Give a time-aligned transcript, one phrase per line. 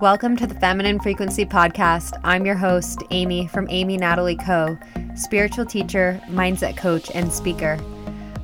[0.00, 2.18] Welcome to the Feminine Frequency Podcast.
[2.24, 4.78] I'm your host, Amy from Amy Natalie Co.,
[5.14, 7.78] spiritual teacher, mindset coach, and speaker.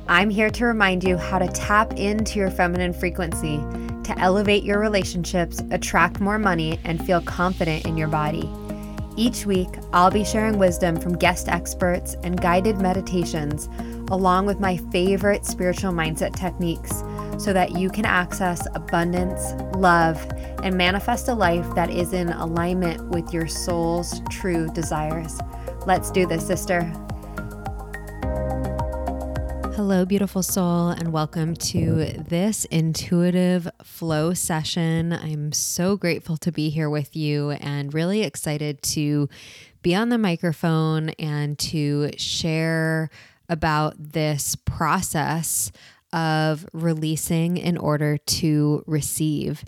[0.07, 3.57] I'm here to remind you how to tap into your feminine frequency
[4.03, 8.47] to elevate your relationships, attract more money, and feel confident in your body.
[9.15, 13.67] Each week, I'll be sharing wisdom from guest experts and guided meditations,
[14.11, 17.01] along with my favorite spiritual mindset techniques
[17.37, 20.25] so that you can access abundance, love,
[20.63, 25.39] and manifest a life that is in alignment with your soul's true desires.
[25.85, 26.81] Let's do this, sister.
[29.75, 35.13] Hello, beautiful soul, and welcome to this intuitive flow session.
[35.13, 39.29] I'm so grateful to be here with you and really excited to
[39.83, 43.11] be on the microphone and to share
[43.47, 45.71] about this process
[46.17, 49.63] of releasing in order to receive.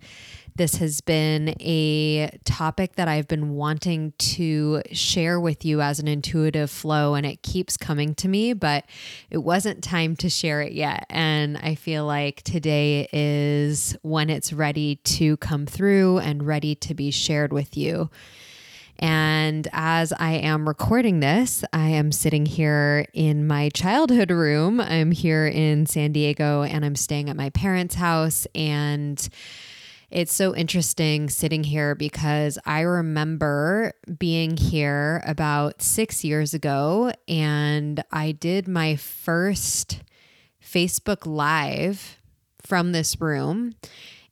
[0.55, 6.07] This has been a topic that I've been wanting to share with you as an
[6.07, 8.83] intuitive flow, and it keeps coming to me, but
[9.29, 11.05] it wasn't time to share it yet.
[11.09, 16.93] And I feel like today is when it's ready to come through and ready to
[16.93, 18.09] be shared with you.
[18.99, 24.81] And as I am recording this, I am sitting here in my childhood room.
[24.81, 28.45] I'm here in San Diego and I'm staying at my parents' house.
[28.53, 29.27] And
[30.11, 38.03] it's so interesting sitting here because I remember being here about six years ago and
[38.11, 40.01] I did my first
[40.61, 42.17] Facebook Live
[42.61, 43.75] from this room.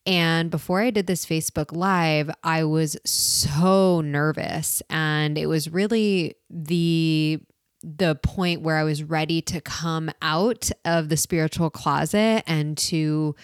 [0.07, 4.81] And before I did this Facebook Live, I was so nervous.
[4.89, 7.41] And it was really the
[7.83, 13.35] the point where I was ready to come out of the spiritual closet and to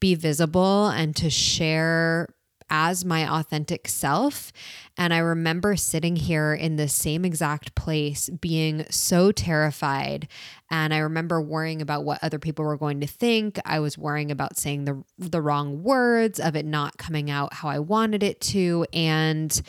[0.00, 2.33] be visible and to share
[2.74, 4.52] as my authentic self.
[4.96, 10.26] And I remember sitting here in the same exact place being so terrified.
[10.70, 13.60] And I remember worrying about what other people were going to think.
[13.64, 17.68] I was worrying about saying the, the wrong words, of it not coming out how
[17.68, 18.84] I wanted it to.
[18.92, 19.62] And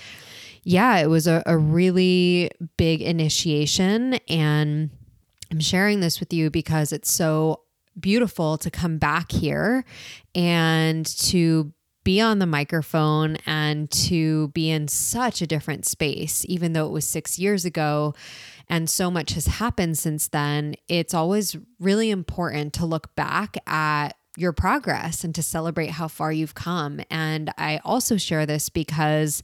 [0.63, 4.15] yeah, it was a, a really big initiation.
[4.27, 4.89] And
[5.51, 7.61] I'm sharing this with you because it's so
[7.99, 9.85] beautiful to come back here
[10.33, 11.71] and to
[12.05, 16.91] be on the microphone and to be in such a different space, even though it
[16.91, 18.13] was six years ago
[18.69, 24.15] and so much has happened since then, it's always really important to look back at
[24.37, 27.01] your progress and to celebrate how far you've come.
[27.09, 29.41] And I also share this because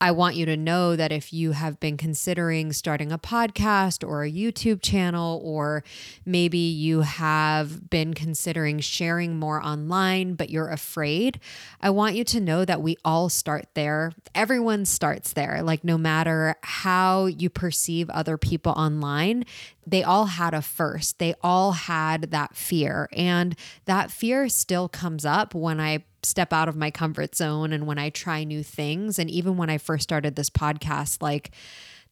[0.00, 4.22] I want you to know that if you have been considering starting a podcast or
[4.22, 5.84] a YouTube channel, or
[6.26, 11.40] maybe you have been considering sharing more online, but you're afraid,
[11.80, 14.12] I want you to know that we all start there.
[14.34, 15.62] Everyone starts there.
[15.62, 19.46] Like, no matter how you perceive other people online,
[19.86, 21.18] they all had a first.
[21.18, 23.08] They all had that fear.
[23.12, 27.86] And that fear still comes up when I step out of my comfort zone and
[27.86, 29.18] when I try new things.
[29.18, 31.50] And even when I first started this podcast, like,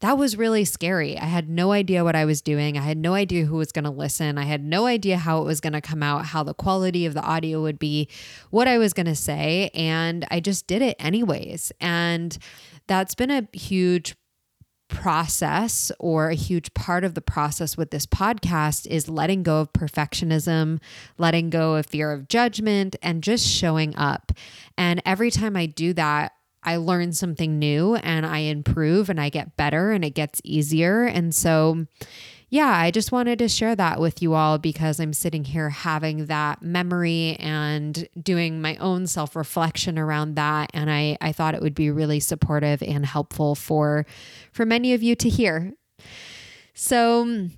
[0.00, 1.16] that was really scary.
[1.16, 2.76] I had no idea what I was doing.
[2.76, 4.36] I had no idea who was going to listen.
[4.36, 7.14] I had no idea how it was going to come out, how the quality of
[7.14, 8.08] the audio would be,
[8.50, 9.70] what I was going to say.
[9.74, 11.70] And I just did it anyways.
[11.80, 12.36] And
[12.88, 14.16] that's been a huge
[14.92, 19.72] process or a huge part of the process with this podcast is letting go of
[19.72, 20.78] perfectionism,
[21.19, 24.30] letting go of fear of judgment, and just showing up.
[24.76, 26.32] And every time I do that,
[26.62, 31.04] I learn something new and I improve and I get better and it gets easier.
[31.04, 31.86] And so,
[32.52, 36.26] yeah, I just wanted to share that with you all because I'm sitting here having
[36.26, 40.70] that memory and doing my own self reflection around that.
[40.74, 44.04] And I, I thought it would be really supportive and helpful for,
[44.52, 45.72] for many of you to hear.
[46.74, 47.52] So, um,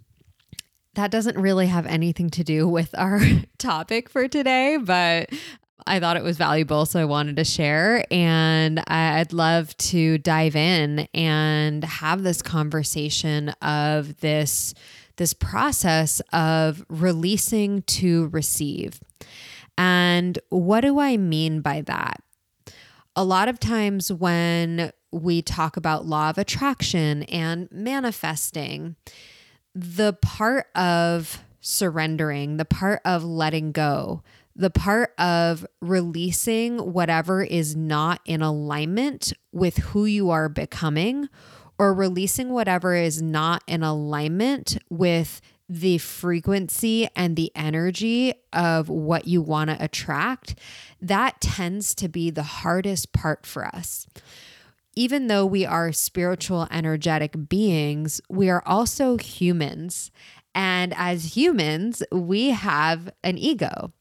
[0.94, 3.18] that doesn't really have anything to do with our
[3.58, 5.28] topic for today, but
[5.86, 8.04] I thought it was valuable, so I wanted to share.
[8.10, 14.74] And I'd love to dive in and have this conversation of this,
[15.16, 19.00] this process of releasing to receive.
[19.76, 22.22] And what do I mean by that?
[23.16, 28.96] A lot of times when we talk about law of attraction and manifesting,
[29.74, 34.22] the part of surrendering, the part of letting go,
[34.56, 41.28] the part of releasing whatever is not in alignment with who you are becoming
[41.78, 49.26] or releasing whatever is not in alignment with the frequency and the energy of what
[49.26, 50.58] you want to attract,
[51.00, 54.06] that tends to be the hardest part for us.
[54.94, 60.12] Even though we are spiritual, energetic beings, we are also humans.
[60.54, 63.92] And as humans, we have an ego.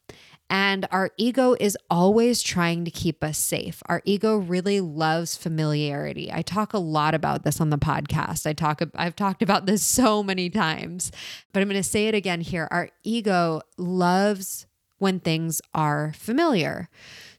[0.53, 3.81] And our ego is always trying to keep us safe.
[3.87, 6.31] Our ego really loves familiarity.
[6.31, 8.45] I talk a lot about this on the podcast.
[8.45, 11.11] I talk I've talked about this so many times,
[11.53, 12.67] but I'm going to say it again here.
[12.69, 14.67] Our ego loves
[14.99, 16.87] when things are familiar.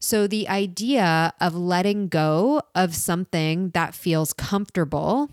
[0.00, 5.31] So the idea of letting go of something that feels comfortable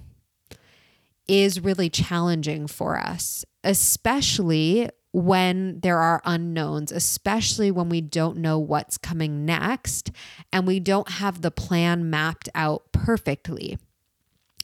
[1.28, 8.58] is really challenging for us, especially when there are unknowns, especially when we don't know
[8.58, 10.12] what's coming next
[10.54, 13.78] and we don't have the plan mapped out perfectly.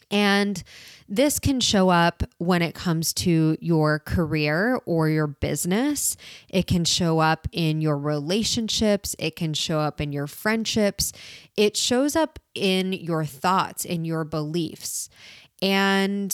[0.09, 0.63] And
[1.09, 6.15] this can show up when it comes to your career or your business.
[6.47, 9.17] It can show up in your relationships.
[9.19, 11.11] It can show up in your friendships.
[11.57, 15.09] It shows up in your thoughts, in your beliefs.
[15.61, 16.33] And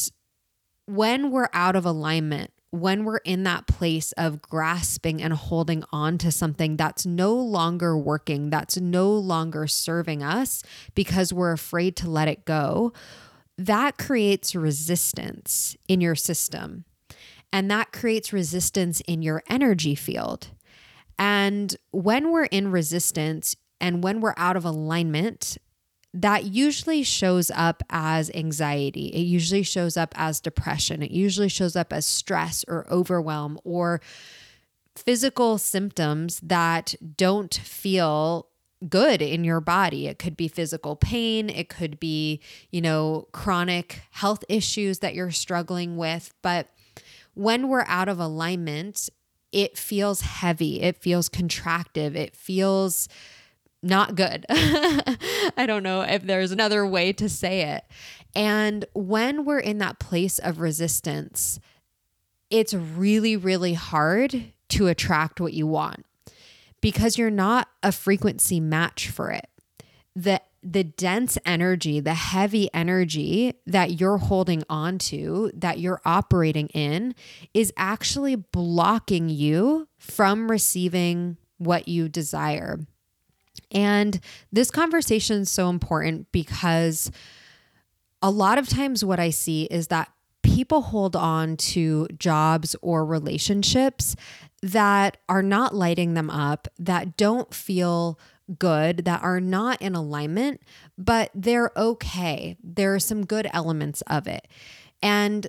[0.86, 6.18] when we're out of alignment when we're in that place of grasping and holding on
[6.18, 10.64] to something that's no longer working, that's no longer serving us
[10.96, 12.92] because we're afraid to let it go,
[13.60, 16.84] that creates resistance in your system.
[17.52, 20.48] And that creates resistance in your energy field.
[21.20, 25.60] And when we're in resistance and when we're out of alignment,
[26.14, 29.08] that usually shows up as anxiety.
[29.08, 31.02] It usually shows up as depression.
[31.02, 34.00] It usually shows up as stress or overwhelm or
[34.96, 38.48] physical symptoms that don't feel
[38.88, 40.08] good in your body.
[40.08, 45.32] It could be physical pain, it could be, you know, chronic health issues that you're
[45.32, 46.70] struggling with, but
[47.34, 49.10] when we're out of alignment,
[49.52, 53.08] it feels heavy, it feels contractive, it feels
[53.84, 54.46] not good.
[54.50, 57.84] I don't know if there's another way to say it.
[58.36, 61.60] And when we're in that place of resistance,
[62.50, 66.06] it's really, really hard to attract what you want
[66.82, 69.48] because you're not a frequency match for it.
[70.16, 76.68] The the dense energy, the heavy energy that you're holding on to, that you're operating
[76.70, 77.14] in,
[77.54, 82.80] is actually blocking you from receiving what you desire.
[83.74, 84.20] And
[84.52, 87.12] this conversation is so important because
[88.22, 90.10] a lot of times what I see is that
[90.44, 94.16] people hold on to jobs or relationships
[94.62, 98.20] that are not lighting them up, that don't feel
[98.60, 100.62] good, that are not in alignment,
[100.98, 102.56] but they're okay.
[102.64, 104.48] There are some good elements of it.
[105.02, 105.48] And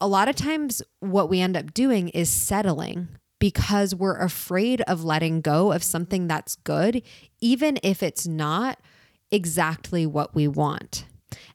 [0.00, 3.08] a lot of times, what we end up doing is settling
[3.42, 7.02] because we're afraid of letting go of something that's good,
[7.40, 8.78] even if it's not
[9.32, 11.06] exactly what we want.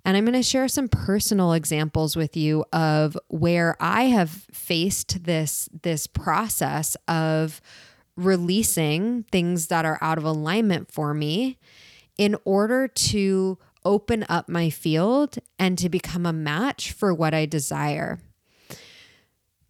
[0.03, 5.23] And I'm going to share some personal examples with you of where I have faced
[5.23, 7.61] this this process of
[8.17, 11.57] releasing things that are out of alignment for me
[12.17, 17.45] in order to open up my field and to become a match for what I
[17.45, 18.19] desire.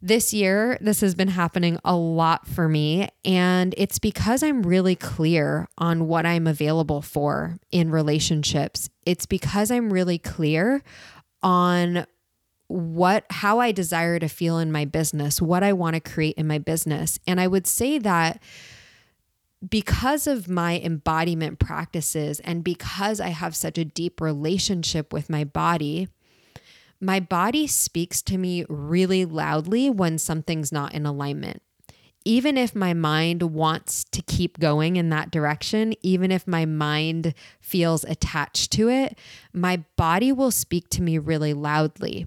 [0.00, 4.94] This year, this has been happening a lot for me, and it's because I'm really
[4.94, 8.88] clear on what I'm available for in relationships.
[9.04, 10.82] It's because I'm really clear
[11.42, 12.06] on
[12.68, 16.46] what how I desire to feel in my business, what I want to create in
[16.46, 17.18] my business.
[17.26, 18.40] And I would say that
[19.68, 25.42] because of my embodiment practices and because I have such a deep relationship with my
[25.42, 26.08] body,
[27.00, 31.62] my body speaks to me really loudly when something's not in alignment.
[32.24, 37.32] Even if my mind wants to keep going in that direction, even if my mind
[37.60, 39.16] feels attached to it,
[39.52, 42.26] my body will speak to me really loudly.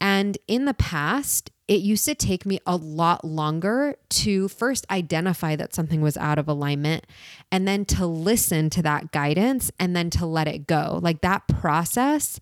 [0.00, 5.54] And in the past, it used to take me a lot longer to first identify
[5.54, 7.06] that something was out of alignment
[7.52, 10.98] and then to listen to that guidance and then to let it go.
[11.00, 12.40] Like that process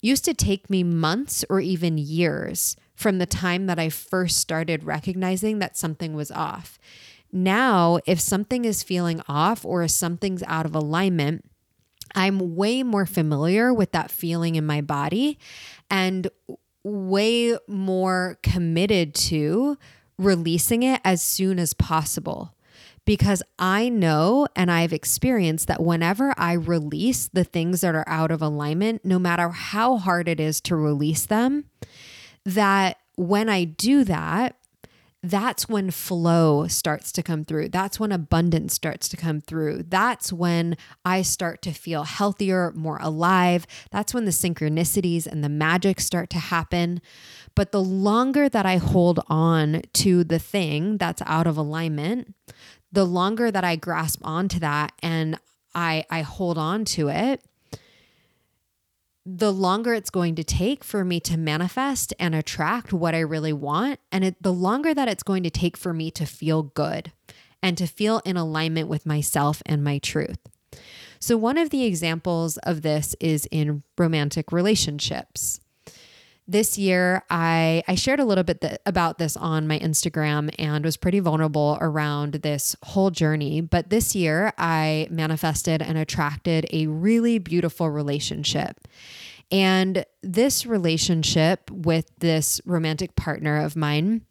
[0.00, 4.84] used to take me months or even years from the time that I first started
[4.84, 6.78] recognizing that something was off.
[7.32, 11.44] Now, if something is feeling off or if something's out of alignment,
[12.14, 15.38] I'm way more familiar with that feeling in my body
[15.90, 16.28] and
[16.82, 19.76] way more committed to
[20.16, 22.54] releasing it as soon as possible
[23.08, 28.30] because I know and I've experienced that whenever I release the things that are out
[28.30, 31.64] of alignment, no matter how hard it is to release them,
[32.44, 34.56] that when I do that,
[35.22, 37.70] that's when flow starts to come through.
[37.70, 39.84] That's when abundance starts to come through.
[39.84, 43.66] That's when I start to feel healthier, more alive.
[43.90, 47.00] That's when the synchronicities and the magic start to happen.
[47.54, 52.34] But the longer that I hold on to the thing that's out of alignment,
[52.92, 55.38] the longer that I grasp onto that and
[55.74, 57.42] I I hold on to it,
[59.26, 63.52] the longer it's going to take for me to manifest and attract what I really
[63.52, 64.00] want.
[64.10, 67.12] And it, the longer that it's going to take for me to feel good
[67.62, 70.38] and to feel in alignment with myself and my truth.
[71.20, 75.60] So, one of the examples of this is in romantic relationships
[76.48, 80.84] this year I I shared a little bit th- about this on my Instagram and
[80.84, 86.86] was pretty vulnerable around this whole journey, but this year I manifested and attracted a
[86.86, 88.88] really beautiful relationship.
[89.50, 94.22] And this relationship with this romantic partner of mine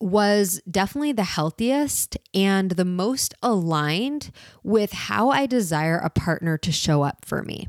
[0.00, 4.30] was definitely the healthiest and the most aligned
[4.62, 7.68] with how I desire a partner to show up for me.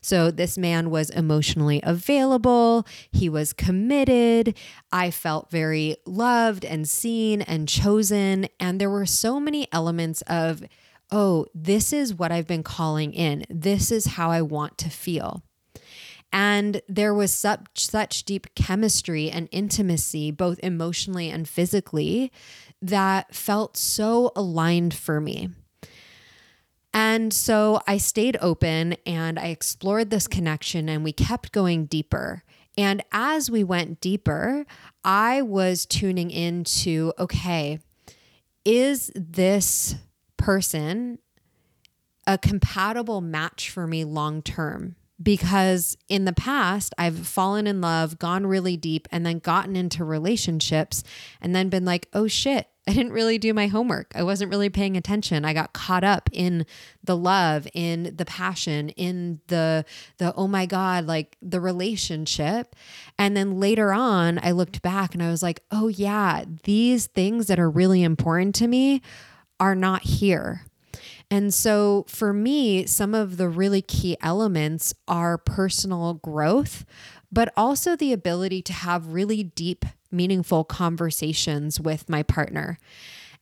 [0.00, 4.56] So, this man was emotionally available, he was committed.
[4.92, 8.46] I felt very loved and seen and chosen.
[8.60, 10.62] And there were so many elements of,
[11.10, 15.42] oh, this is what I've been calling in, this is how I want to feel.
[16.32, 22.32] And there was such such deep chemistry and intimacy, both emotionally and physically,
[22.80, 25.50] that felt so aligned for me.
[26.94, 32.42] And so I stayed open and I explored this connection and we kept going deeper.
[32.76, 34.66] And as we went deeper,
[35.04, 37.78] I was tuning into okay,
[38.64, 39.96] is this
[40.36, 41.18] person
[42.26, 44.96] a compatible match for me long term?
[45.22, 50.04] Because in the past I've fallen in love, gone really deep, and then gotten into
[50.04, 51.04] relationships
[51.40, 54.12] and then been like, oh shit, I didn't really do my homework.
[54.14, 55.44] I wasn't really paying attention.
[55.44, 56.66] I got caught up in
[57.04, 59.84] the love, in the passion, in the
[60.18, 62.74] the oh my god, like the relationship.
[63.18, 67.46] And then later on, I looked back and I was like, "Oh yeah, these things
[67.46, 69.00] that are really important to me
[69.60, 70.62] are not here."
[71.32, 76.84] And so for me, some of the really key elements are personal growth,
[77.32, 82.76] but also the ability to have really deep, meaningful conversations with my partner.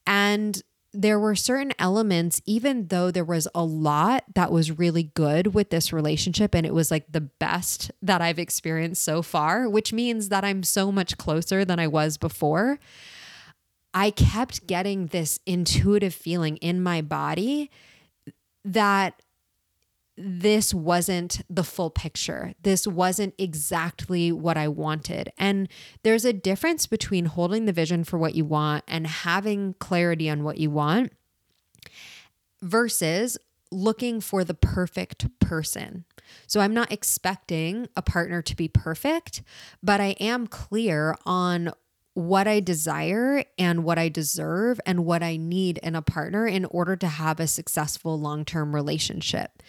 [0.07, 5.53] And there were certain elements, even though there was a lot that was really good
[5.53, 9.93] with this relationship, and it was like the best that I've experienced so far, which
[9.93, 12.79] means that I'm so much closer than I was before.
[13.93, 17.71] I kept getting this intuitive feeling in my body
[18.65, 19.23] that
[20.17, 22.53] this wasn't the full picture.
[22.63, 25.33] This wasn't exactly what I wanted.
[25.39, 25.69] And
[26.03, 30.45] there's a difference between holding the vision for what you want and having clarity on
[30.45, 31.13] what you want
[32.61, 33.39] versus
[33.73, 36.05] looking for the perfect person.
[36.47, 39.43] So I'm not expecting a partner to be perfect,
[39.83, 41.73] but I am clear on
[42.15, 46.65] what I desire and what I deserve and what I need in a partner in
[46.67, 49.63] order to have a successful long term relationship.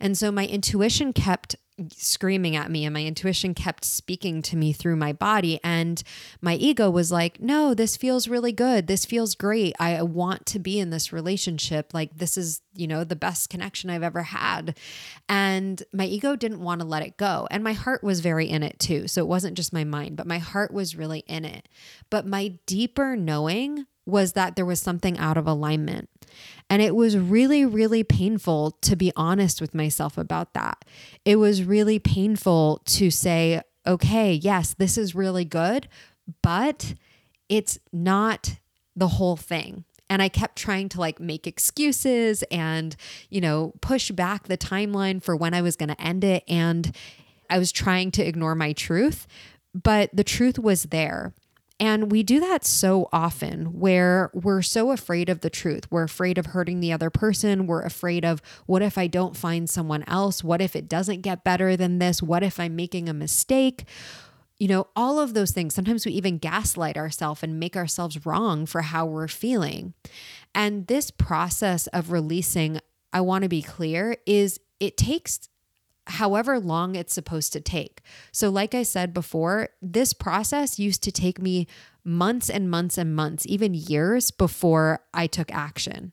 [0.00, 1.56] And so my intuition kept
[1.90, 6.02] screaming at me and my intuition kept speaking to me through my body and
[6.40, 8.86] my ego was like no this feels really good.
[8.86, 9.74] This feels great.
[9.80, 11.92] I want to be in this relationship.
[11.92, 14.78] Like this is you know the best connection i've ever had.
[15.28, 18.62] And my ego didn't want to let it go and my heart was very in
[18.62, 19.08] it too.
[19.08, 21.68] So it wasn't just my mind but my heart was really in it.
[22.08, 26.08] But my deeper knowing was that there was something out of alignment
[26.70, 30.84] and it was really, really painful to be honest with myself about that.
[31.24, 35.88] It was really painful to say, okay, yes, this is really good,
[36.42, 36.94] but
[37.48, 38.56] it's not
[38.96, 39.84] the whole thing.
[40.08, 42.94] And I kept trying to like make excuses and,
[43.30, 46.44] you know, push back the timeline for when I was going to end it.
[46.46, 46.94] And
[47.50, 49.26] I was trying to ignore my truth,
[49.74, 51.34] but the truth was there.
[51.80, 55.90] And we do that so often where we're so afraid of the truth.
[55.90, 57.66] We're afraid of hurting the other person.
[57.66, 60.44] We're afraid of what if I don't find someone else?
[60.44, 62.22] What if it doesn't get better than this?
[62.22, 63.84] What if I'm making a mistake?
[64.56, 65.74] You know, all of those things.
[65.74, 69.94] Sometimes we even gaslight ourselves and make ourselves wrong for how we're feeling.
[70.54, 72.78] And this process of releasing,
[73.12, 75.48] I want to be clear, is it takes
[76.06, 78.02] however long it's supposed to take.
[78.32, 81.66] So, like I said before, this process used to take me
[82.04, 86.12] months and months and months, even years before I took action.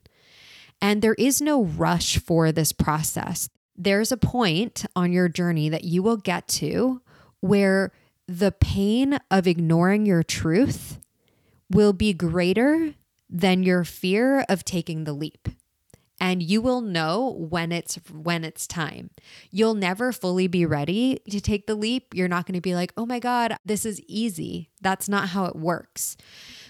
[0.80, 3.48] And there is no rush for this process.
[3.76, 7.00] There's a point on your journey that you will get to
[7.40, 7.92] where
[8.26, 10.98] the pain of ignoring your truth
[11.70, 12.94] will be greater
[13.28, 15.48] than your fear of taking the leap
[16.22, 19.10] and you will know when it's when it's time.
[19.50, 22.14] You'll never fully be ready to take the leap.
[22.14, 25.46] You're not going to be like, "Oh my god, this is easy." That's not how
[25.46, 26.16] it works.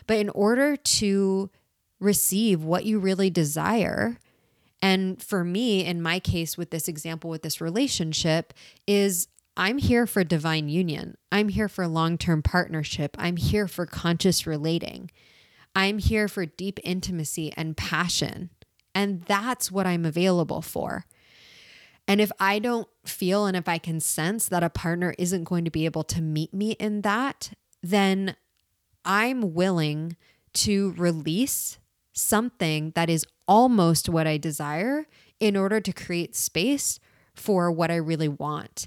[0.06, 1.50] But in order to
[2.00, 4.16] receive what you really desire,
[4.80, 8.54] and for me, in my case with this example with this relationship
[8.86, 11.18] is I'm here for divine union.
[11.30, 13.16] I'm here for long term partnership.
[13.18, 15.10] I'm here for conscious relating.
[15.74, 18.48] I'm here for deep intimacy and passion.
[18.94, 21.06] And that's what I'm available for.
[22.08, 25.64] And if I don't feel and if I can sense that a partner isn't going
[25.64, 28.36] to be able to meet me in that, then
[29.04, 30.16] I'm willing
[30.54, 31.78] to release
[32.12, 35.06] something that is almost what I desire
[35.40, 37.00] in order to create space
[37.34, 38.86] for what I really want.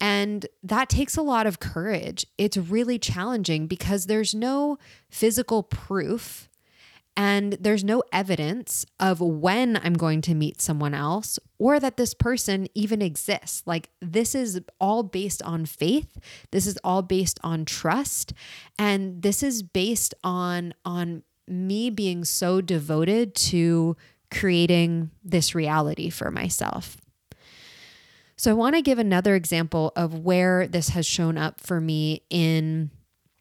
[0.00, 2.26] And that takes a lot of courage.
[2.36, 6.50] It's really challenging because there's no physical proof
[7.16, 12.12] and there's no evidence of when I'm going to meet someone else or that this
[12.12, 13.62] person even exists.
[13.64, 16.18] Like, this is all based on faith.
[16.50, 18.34] This is all based on trust.
[18.78, 23.96] And this is based on, on me being so devoted to
[24.30, 26.98] creating this reality for myself.
[28.36, 32.22] So, I want to give another example of where this has shown up for me
[32.28, 32.90] in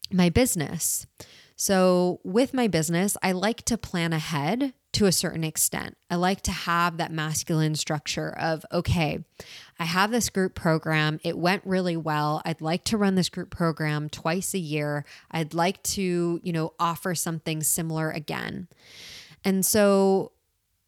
[0.09, 1.05] my business.
[1.55, 5.97] So, with my business, I like to plan ahead to a certain extent.
[6.09, 9.25] I like to have that masculine structure of, okay,
[9.77, 11.19] I have this group program.
[11.23, 12.41] It went really well.
[12.45, 15.05] I'd like to run this group program twice a year.
[15.31, 18.69] I'd like to, you know, offer something similar again.
[19.43, 20.31] And so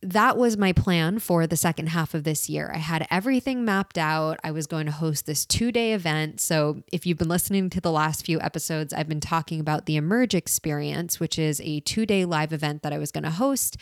[0.07, 2.71] that was my plan for the second half of this year.
[2.73, 4.39] I had everything mapped out.
[4.41, 6.39] I was going to host this two day event.
[6.39, 9.97] So, if you've been listening to the last few episodes, I've been talking about the
[9.97, 13.75] Emerge experience, which is a two day live event that I was going to host.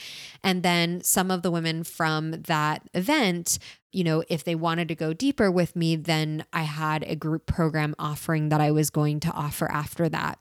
[0.44, 3.60] And then some of the women from that event
[3.91, 7.46] you know, if they wanted to go deeper with me, then I had a group
[7.46, 10.38] program offering that I was going to offer after that.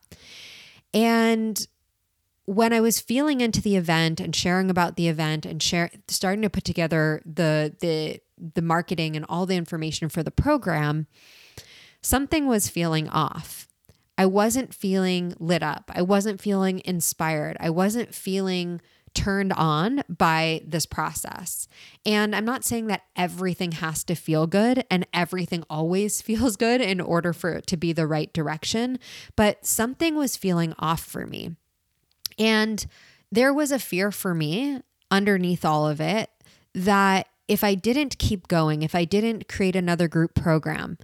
[0.93, 1.65] And
[2.47, 6.43] when I was feeling into the event and sharing about the event and share starting
[6.43, 8.21] to put together the the
[8.55, 11.07] the marketing and all the information for the program,
[12.03, 13.69] something was feeling off.
[14.17, 15.91] I wasn't feeling lit up.
[15.95, 17.57] I wasn't feeling inspired.
[17.59, 18.81] I wasn't feeling
[19.15, 21.69] turned on by this process.
[22.05, 26.81] And I'm not saying that everything has to feel good and everything always feels good
[26.81, 28.99] in order for it to be the right direction,
[29.37, 31.57] but something was feeling off for me.
[32.39, 32.85] And
[33.31, 36.31] there was a fear for me underneath all of it
[36.75, 40.99] that if I didn't keep going, if I didn't create another group program,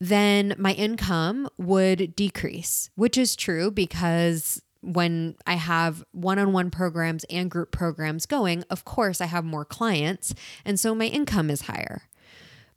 [0.00, 6.70] then my income would decrease, which is true because when I have one on one
[6.70, 10.34] programs and group programs going, of course, I have more clients.
[10.64, 12.02] And so my income is higher.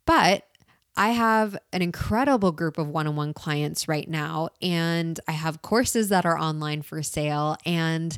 [0.04, 0.46] But
[0.96, 5.62] I have an incredible group of one on one clients right now, and I have
[5.62, 7.56] courses that are online for sale.
[7.66, 8.16] And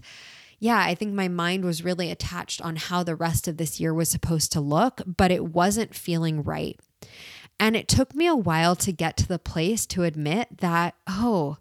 [0.60, 3.92] yeah, I think my mind was really attached on how the rest of this year
[3.92, 6.78] was supposed to look, but it wasn't feeling right.
[7.60, 11.58] And it took me a while to get to the place to admit that, oh,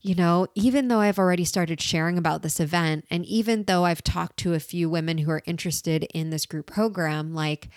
[0.00, 4.02] you know, even though I've already started sharing about this event, and even though I've
[4.02, 7.68] talked to a few women who are interested in this group program, like,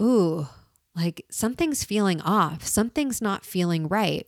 [0.00, 0.48] ooh,
[0.96, 4.26] like something's feeling off, something's not feeling right.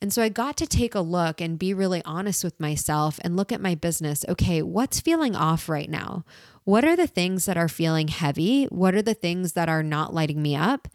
[0.00, 3.36] And so I got to take a look and be really honest with myself and
[3.36, 4.24] look at my business.
[4.28, 6.24] Okay, what's feeling off right now?
[6.64, 8.64] What are the things that are feeling heavy?
[8.66, 10.88] What are the things that are not lighting me up?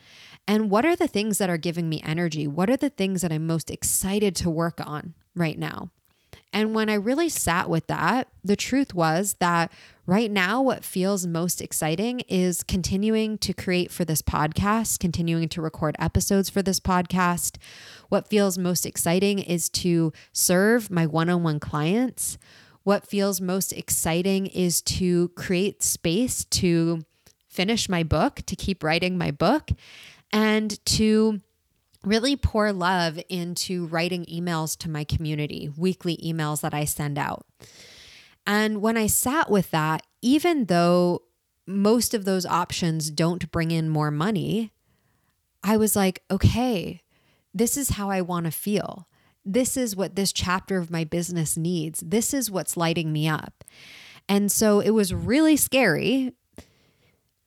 [0.48, 2.48] And what are the things that are giving me energy?
[2.48, 5.92] What are the things that I'm most excited to work on right now?
[6.54, 9.72] And when I really sat with that, the truth was that
[10.06, 15.62] right now, what feels most exciting is continuing to create for this podcast, continuing to
[15.62, 17.58] record episodes for this podcast.
[18.10, 22.38] What feels most exciting is to serve my one on one clients.
[22.84, 27.02] What feels most exciting is to create space to
[27.48, 29.72] finish my book, to keep writing my book,
[30.32, 31.42] and to
[32.04, 37.48] really pour love into writing emails to my community, weekly emails that I send out.
[38.46, 41.24] And when I sat with that, even though
[41.68, 44.72] most of those options don't bring in more money,
[45.64, 47.02] I was like, okay,
[47.54, 49.08] this is how I want to feel.
[49.44, 52.02] This is what this chapter of my business needs.
[52.02, 53.64] This is what's lighting me up.
[54.28, 56.34] And so it was really scary.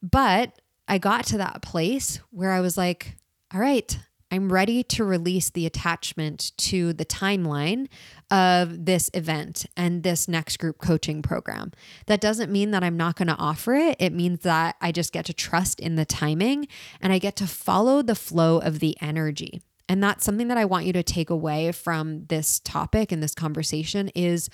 [0.02, 3.16] But I got to that place where I was like,
[3.52, 3.98] all right,
[4.30, 7.88] I'm ready to release the attachment to the timeline
[8.30, 11.72] of this event and this next group coaching program.
[12.06, 13.96] That doesn't mean that I'm not going to offer it.
[13.98, 16.68] It means that I just get to trust in the timing
[17.00, 19.62] and I get to follow the flow of the energy.
[19.88, 23.34] And that's something that I want you to take away from this topic and this
[23.34, 24.50] conversation is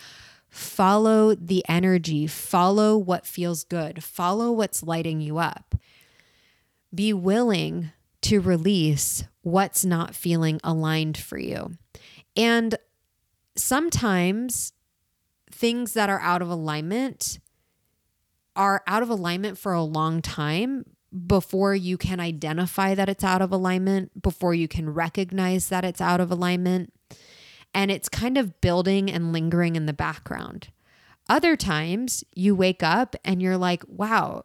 [0.48, 5.74] follow the energy, follow what feels good, follow what's lighting you up.
[6.94, 7.90] Be willing
[8.24, 11.72] to release what's not feeling aligned for you.
[12.34, 12.76] And
[13.54, 14.72] sometimes
[15.50, 17.38] things that are out of alignment
[18.56, 20.84] are out of alignment for a long time
[21.26, 26.00] before you can identify that it's out of alignment, before you can recognize that it's
[26.00, 26.92] out of alignment.
[27.74, 30.68] And it's kind of building and lingering in the background.
[31.28, 34.44] Other times you wake up and you're like, wow,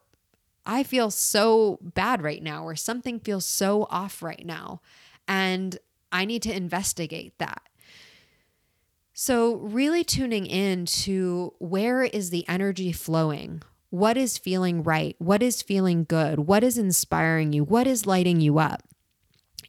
[0.69, 4.81] I feel so bad right now, or something feels so off right now.
[5.27, 5.79] And
[6.11, 7.63] I need to investigate that.
[9.11, 13.63] So, really tuning in to where is the energy flowing?
[13.89, 15.15] What is feeling right?
[15.17, 16.41] What is feeling good?
[16.41, 17.63] What is inspiring you?
[17.63, 18.83] What is lighting you up?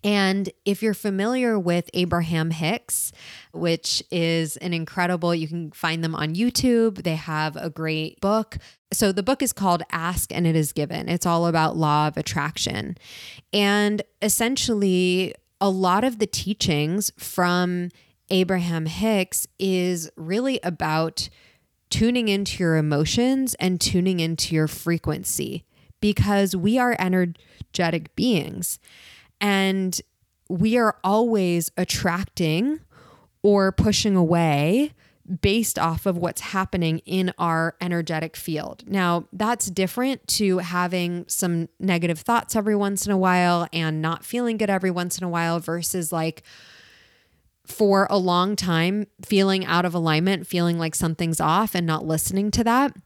[0.03, 3.13] And if you're familiar with Abraham Hicks,
[3.53, 7.03] which is an incredible, you can find them on YouTube.
[7.03, 8.57] They have a great book.
[8.93, 11.09] So the book is called Ask and It Is Given.
[11.09, 12.97] It's all about law of attraction.
[13.53, 17.91] And essentially, a lot of the teachings from
[18.31, 21.29] Abraham Hicks is really about
[21.91, 25.65] tuning into your emotions and tuning into your frequency
[26.01, 28.79] because we are energetic beings.
[29.41, 30.01] And
[30.49, 32.81] we are always attracting
[33.43, 34.93] or pushing away
[35.41, 38.83] based off of what's happening in our energetic field.
[38.87, 44.25] Now, that's different to having some negative thoughts every once in a while and not
[44.25, 46.43] feeling good every once in a while versus like
[47.65, 52.51] for a long time feeling out of alignment, feeling like something's off and not listening
[52.51, 52.97] to that.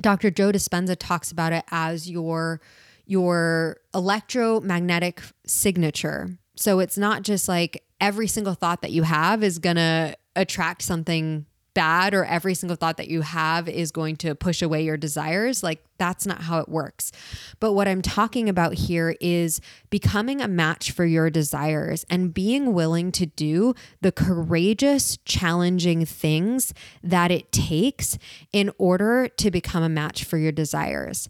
[0.00, 0.30] Dr.
[0.30, 2.60] Joe Dispenza talks about it as your
[3.06, 6.30] your electromagnetic signature.
[6.56, 10.82] So it's not just like every single thought that you have is going to attract
[10.82, 14.96] something bad or every single thought that you have is going to push away your
[14.96, 15.62] desires.
[15.62, 17.12] Like that's not how it works.
[17.60, 22.72] But what I'm talking about here is becoming a match for your desires and being
[22.72, 28.16] willing to do the courageous, challenging things that it takes
[28.54, 31.28] in order to become a match for your desires.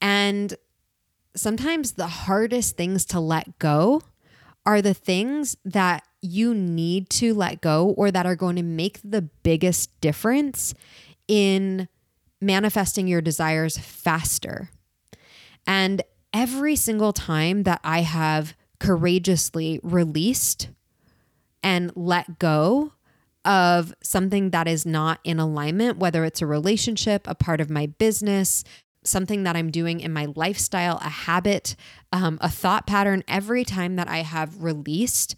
[0.00, 0.56] And
[1.34, 4.02] sometimes the hardest things to let go
[4.64, 9.00] are the things that you need to let go or that are going to make
[9.02, 10.74] the biggest difference
[11.26, 11.88] in
[12.40, 14.70] manifesting your desires faster.
[15.66, 20.68] And every single time that I have courageously released
[21.62, 22.92] and let go
[23.44, 27.86] of something that is not in alignment, whether it's a relationship, a part of my
[27.86, 28.62] business,
[29.04, 31.76] something that I'm doing in my lifestyle, a habit,
[32.12, 35.34] um, a thought pattern, every time that I have released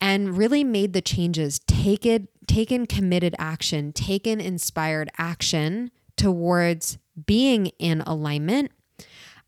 [0.00, 8.00] and really made the changes, taken, taken committed action, taken inspired action towards being in
[8.02, 8.70] alignment,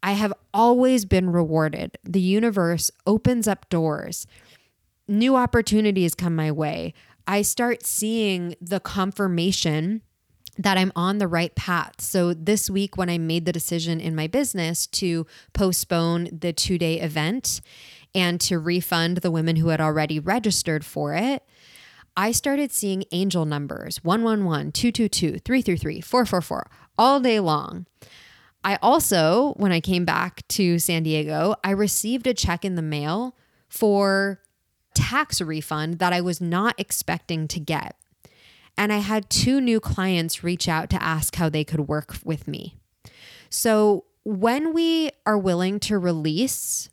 [0.03, 1.99] I have always been rewarded.
[2.05, 4.27] The universe opens up doors,
[5.09, 6.95] new opportunities come my way.
[7.27, 10.03] I start seeing the confirmation
[10.59, 12.01] that I'm on the right path.
[12.01, 16.79] So this week, when I made the decision in my business to postpone the two
[16.79, 17.61] day event
[18.15, 21.43] and to refund the women who had already registered for it,
[22.17, 27.87] I started seeing angel numbers 111, 222, 333, 444 all day long.
[28.65, 32.83] I also, when I came back to San Diego, I received a check in the
[32.83, 33.37] mail
[33.69, 34.41] for
[34.95, 37.97] tax refund that I was not expecting to get.
[38.79, 42.47] And I had two new clients reach out to ask how they could work with
[42.47, 42.77] me.
[43.49, 46.91] So when we are willing to release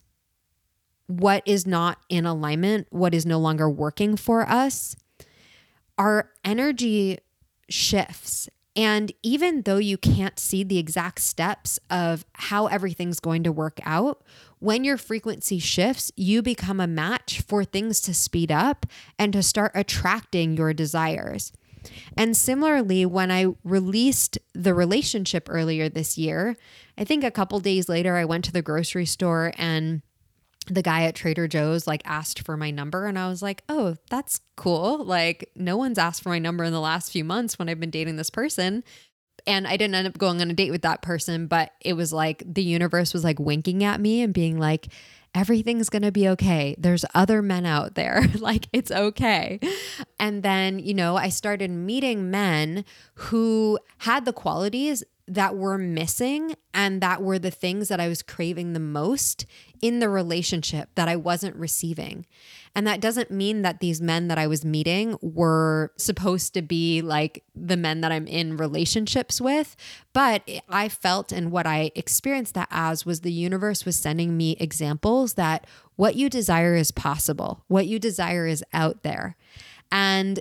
[1.06, 4.96] what is not in alignment, what is no longer working for us,
[5.98, 7.18] our energy
[7.68, 8.48] shifts.
[8.76, 13.78] And even though you can't see the exact steps of how everything's going to work
[13.84, 14.22] out,
[14.58, 18.86] when your frequency shifts, you become a match for things to speed up
[19.18, 21.52] and to start attracting your desires.
[22.16, 26.56] And similarly, when I released the relationship earlier this year,
[26.96, 30.02] I think a couple days later, I went to the grocery store and
[30.66, 33.96] the guy at Trader Joe's like asked for my number and I was like, "Oh,
[34.08, 35.04] that's cool.
[35.04, 37.90] Like no one's asked for my number in the last few months when I've been
[37.90, 38.82] dating this person."
[39.46, 42.14] And I didn't end up going on a date with that person, but it was
[42.14, 44.88] like the universe was like winking at me and being like,
[45.34, 46.74] everything's going to be okay.
[46.78, 48.24] There's other men out there.
[48.38, 49.58] like, it's okay.
[50.18, 56.54] And then, you know, I started meeting men who had the qualities that were missing
[56.74, 59.46] and that were the things that I was craving the most
[59.84, 62.24] in the relationship that I wasn't receiving.
[62.74, 67.02] And that doesn't mean that these men that I was meeting were supposed to be
[67.02, 69.76] like the men that I'm in relationships with.
[70.14, 74.56] But I felt and what I experienced that as was the universe was sending me
[74.58, 75.66] examples that
[75.96, 79.36] what you desire is possible, what you desire is out there.
[79.92, 80.40] And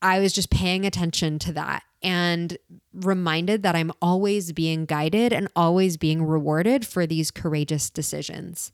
[0.00, 2.56] I was just paying attention to that and
[2.92, 8.70] reminded that I'm always being guided and always being rewarded for these courageous decisions.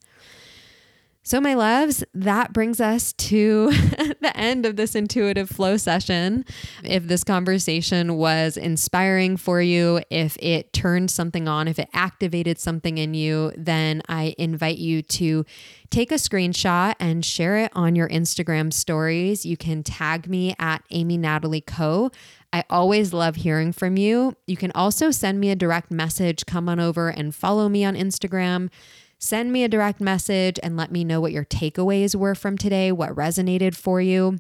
[1.23, 3.71] So, my loves, that brings us to
[4.21, 6.47] the end of this intuitive flow session.
[6.83, 12.59] If this conversation was inspiring for you, if it turned something on, if it activated
[12.59, 15.45] something in you, then I invite you to
[15.91, 19.45] take a screenshot and share it on your Instagram stories.
[19.45, 22.11] You can tag me at Amy Natalie Co.
[22.53, 24.37] I always love hearing from you.
[24.47, 26.47] You can also send me a direct message.
[26.47, 28.71] Come on over and follow me on Instagram
[29.21, 32.91] send me a direct message and let me know what your takeaways were from today,
[32.91, 34.39] what resonated for you.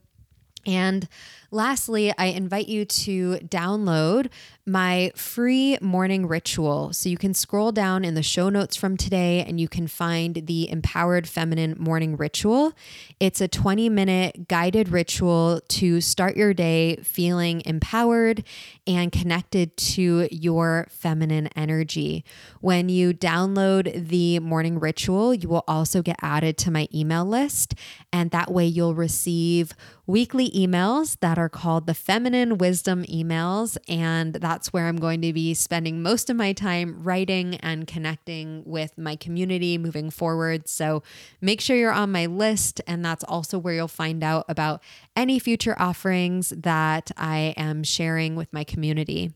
[0.66, 1.06] And
[1.50, 4.30] lastly, I invite you to download
[4.66, 6.92] my free morning ritual.
[6.92, 10.46] So you can scroll down in the show notes from today and you can find
[10.46, 12.72] the Empowered Feminine Morning Ritual.
[13.18, 18.44] It's a 20 minute guided ritual to start your day feeling empowered
[18.86, 22.24] and connected to your feminine energy.
[22.60, 27.74] When you download the morning ritual, you will also get added to my email list.
[28.12, 29.72] And that way you'll receive
[30.06, 33.76] weekly emails that are called the Feminine Wisdom emails.
[33.88, 38.62] And that's where I'm going to be spending most of my time writing and connecting
[38.64, 40.68] with my community moving forward.
[40.68, 41.02] So
[41.40, 44.82] make sure you're on my list, and that's also where you'll find out about
[45.16, 49.32] any future offerings that I am sharing with my community.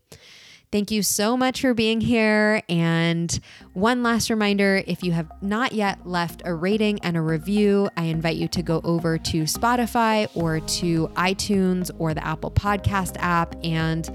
[0.74, 2.60] Thank you so much for being here.
[2.68, 3.38] And
[3.74, 8.06] one last reminder if you have not yet left a rating and a review, I
[8.06, 13.54] invite you to go over to Spotify or to iTunes or the Apple Podcast app
[13.62, 14.10] and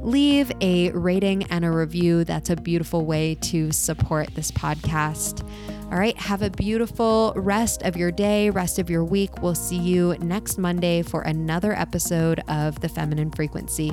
[0.00, 2.24] leave a rating and a review.
[2.24, 5.48] That's a beautiful way to support this podcast.
[5.84, 9.40] All right, have a beautiful rest of your day, rest of your week.
[9.40, 13.92] We'll see you next Monday for another episode of The Feminine Frequency.